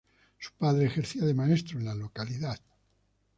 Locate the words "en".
1.77-1.85